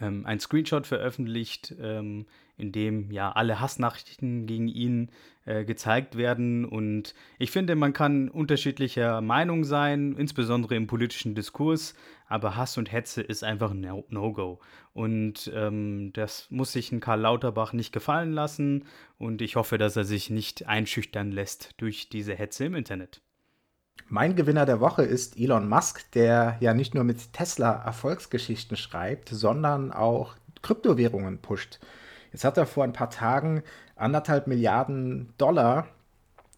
[0.00, 2.26] ähm, ein Screenshot veröffentlicht, ähm,
[2.60, 5.10] in dem ja alle Hassnachrichten gegen ihn
[5.46, 6.64] äh, gezeigt werden.
[6.64, 11.94] Und ich finde, man kann unterschiedlicher Meinung sein, insbesondere im politischen Diskurs,
[12.28, 14.60] aber Hass und Hetze ist einfach ein No-Go.
[14.92, 18.84] und ähm, das muss sich ein Karl Lauterbach nicht gefallen lassen.
[19.18, 23.20] Und ich hoffe, dass er sich nicht einschüchtern lässt durch diese Hetze im Internet.
[24.08, 29.28] Mein Gewinner der Woche ist Elon Musk, der ja nicht nur mit Tesla Erfolgsgeschichten schreibt,
[29.28, 31.78] sondern auch Kryptowährungen pusht.
[32.32, 33.62] Jetzt hat er vor ein paar Tagen
[33.96, 35.88] anderthalb Milliarden Dollar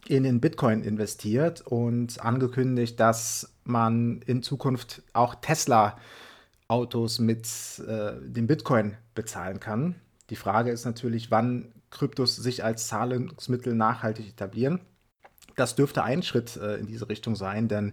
[0.06, 7.46] in den Bitcoin investiert und angekündigt, dass man in Zukunft auch Tesla-Autos mit
[7.86, 9.94] äh, dem Bitcoin bezahlen kann.
[10.30, 14.80] Die Frage ist natürlich, wann Kryptos sich als Zahlungsmittel nachhaltig etablieren.
[15.56, 17.92] Das dürfte ein Schritt äh, in diese Richtung sein, denn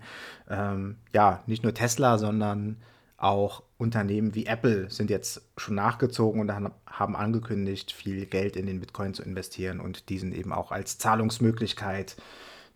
[0.49, 2.77] ähm, ja, nicht nur Tesla, sondern
[3.19, 8.79] auch Unternehmen wie Apple sind jetzt schon nachgezogen und haben angekündigt, viel Geld in den
[8.79, 12.15] Bitcoin zu investieren und diesen eben auch als Zahlungsmöglichkeit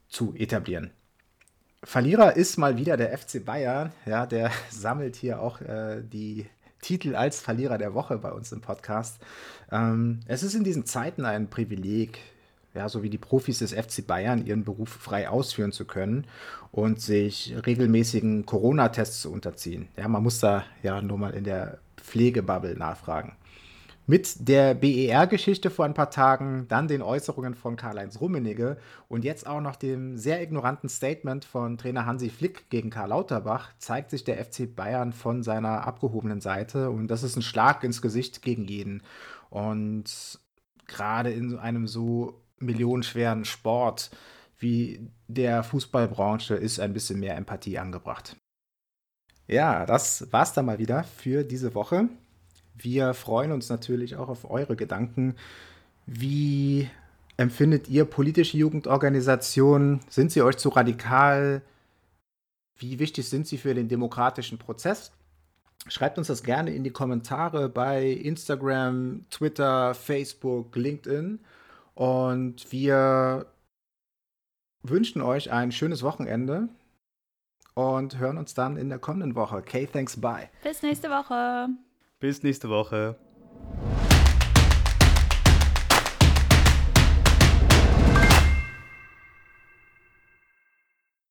[0.07, 0.91] zu etablieren.
[1.83, 3.91] Verlierer ist mal wieder der FC Bayern.
[4.05, 6.45] Ja, der sammelt hier auch äh, die
[6.81, 9.19] Titel als Verlierer der Woche bei uns im Podcast.
[9.71, 12.19] Ähm, es ist in diesen Zeiten ein Privileg,
[12.73, 16.25] ja, so wie die Profis des FC Bayern, ihren Beruf frei ausführen zu können
[16.71, 19.89] und sich regelmäßigen Corona-Tests zu unterziehen.
[19.97, 23.33] Ja, man muss da ja nur mal in der Pflegebubble nachfragen.
[24.05, 28.75] Mit der BER-Geschichte vor ein paar Tagen, dann den Äußerungen von Karl-Heinz Rummenigge
[29.07, 33.71] und jetzt auch noch dem sehr ignoranten Statement von Trainer Hansi Flick gegen Karl Lauterbach
[33.77, 38.01] zeigt sich der FC Bayern von seiner abgehobenen Seite und das ist ein Schlag ins
[38.01, 39.03] Gesicht gegen jeden.
[39.49, 40.37] Und
[40.85, 44.11] gerade in einem so millionenschweren Sport
[44.57, 48.37] wie der Fußballbranche ist ein bisschen mehr Empathie angebracht.
[49.47, 52.07] Ja, das war's dann mal wieder für diese Woche.
[52.75, 55.35] Wir freuen uns natürlich auch auf eure Gedanken.
[56.05, 56.89] Wie
[57.37, 59.99] empfindet ihr politische Jugendorganisationen?
[60.09, 61.61] Sind sie euch zu radikal?
[62.77, 65.11] Wie wichtig sind sie für den demokratischen Prozess?
[65.87, 71.39] Schreibt uns das gerne in die Kommentare bei Instagram, Twitter, Facebook, LinkedIn.
[71.95, 73.45] Und wir
[74.81, 76.69] wünschen euch ein schönes Wochenende
[77.73, 79.57] und hören uns dann in der kommenden Woche.
[79.57, 80.49] Okay, thanks, bye.
[80.63, 81.69] Bis nächste Woche.
[82.19, 83.15] Bis nächste Woche.